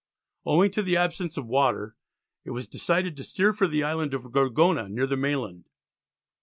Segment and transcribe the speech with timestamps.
[0.47, 1.95] Owing to the absence of water
[2.43, 5.69] it was decided to steer for the island of Gorgona, near the mainland.